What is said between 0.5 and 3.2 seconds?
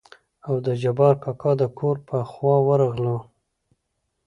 د جبار کاکا دکور په خوا ورغلو.